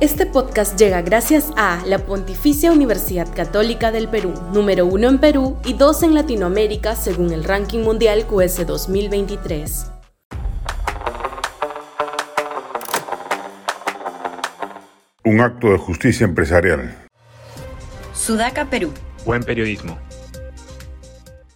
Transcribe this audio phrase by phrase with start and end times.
[0.00, 5.58] Este podcast llega gracias a la Pontificia Universidad Católica del Perú, número uno en Perú
[5.62, 9.92] y dos en Latinoamérica según el ranking mundial QS 2023.
[15.24, 16.96] Un acto de justicia empresarial.
[18.14, 18.94] Sudaca, Perú.
[19.26, 19.98] Buen periodismo.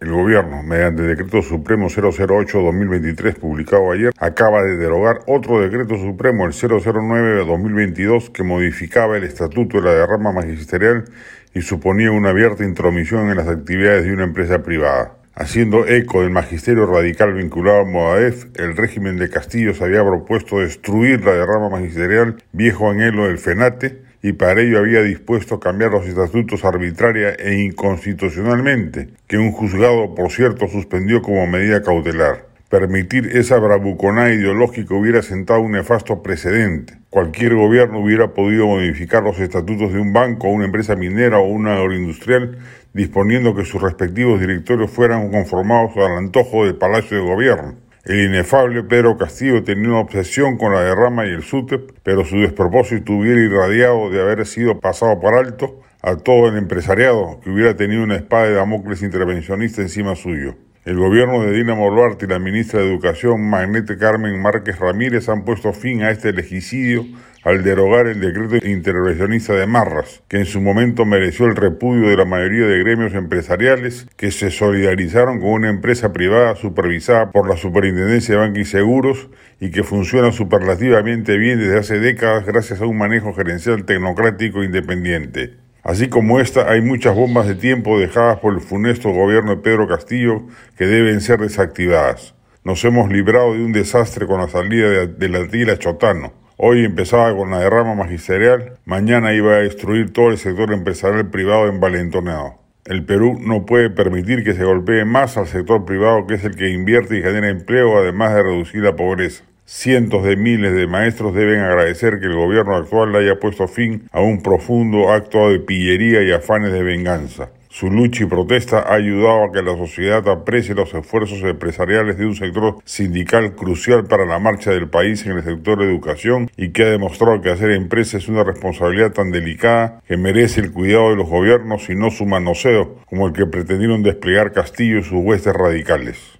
[0.00, 6.52] El gobierno, mediante decreto supremo 008-2023 publicado ayer, acaba de derogar otro decreto supremo, el
[6.52, 11.04] 009-2022, que modificaba el estatuto de la derrama magisterial
[11.52, 15.18] y suponía una abierta intromisión en las actividades de una empresa privada.
[15.34, 20.60] Haciendo eco del magisterio radical vinculado a Moadef, el régimen de Castillo se había propuesto
[20.60, 26.06] destruir la derrama magisterial, viejo anhelo del FENATE, y para ello había dispuesto cambiar los
[26.06, 32.50] estatutos arbitraria e inconstitucionalmente, que un juzgado, por cierto, suspendió como medida cautelar.
[32.68, 36.94] Permitir esa bravuconada ideológica hubiera sentado un nefasto precedente.
[37.10, 41.78] Cualquier gobierno hubiera podido modificar los estatutos de un banco, una empresa minera o una
[41.78, 42.58] agroindustrial,
[42.94, 47.74] disponiendo que sus respectivos directorios fueran conformados al antojo del Palacio de Gobierno.
[48.04, 52.36] El inefable Pedro Castillo tenía una obsesión con la derrama y el SUTEP, pero su
[52.40, 57.76] despropósito hubiera irradiado de haber sido pasado por alto a todo el empresariado que hubiera
[57.76, 60.54] tenido una espada de Damocles intervencionista encima suyo.
[60.86, 65.44] El gobierno de Dina Boluarte y la ministra de Educación, Magnete Carmen Márquez Ramírez, han
[65.44, 67.04] puesto fin a este legicidio
[67.44, 72.16] al derogar el decreto intervencionista de Marras, que en su momento mereció el repudio de
[72.16, 77.58] la mayoría de gremios empresariales que se solidarizaron con una empresa privada supervisada por la
[77.58, 79.28] Superintendencia de Banca y Seguros
[79.60, 84.64] y que funciona superlativamente bien desde hace décadas gracias a un manejo gerencial tecnocrático e
[84.64, 85.59] independiente.
[85.82, 89.88] Así como esta, hay muchas bombas de tiempo dejadas por el funesto gobierno de Pedro
[89.88, 90.42] Castillo
[90.76, 92.34] que deben ser desactivadas.
[92.64, 96.34] Nos hemos librado de un desastre con la salida de, la tila Chotano.
[96.58, 101.68] Hoy empezaba con la derrama magisterial, mañana iba a destruir todo el sector empresarial privado
[101.68, 102.56] envalentonado.
[102.84, 106.56] El Perú no puede permitir que se golpee más al sector privado que es el
[106.56, 109.44] que invierte y genera empleo además de reducir la pobreza.
[109.72, 114.20] Cientos de miles de maestros deben agradecer que el gobierno actual haya puesto fin a
[114.20, 117.50] un profundo acto de pillería y afanes de venganza.
[117.68, 122.26] Su lucha y protesta ha ayudado a que la sociedad aprecie los esfuerzos empresariales de
[122.26, 126.72] un sector sindical crucial para la marcha del país en el sector de educación y
[126.72, 131.10] que ha demostrado que hacer empresa es una responsabilidad tan delicada que merece el cuidado
[131.10, 135.22] de los gobiernos y no su manoseo como el que pretendieron desplegar Castillo y sus
[135.22, 136.39] huestes radicales.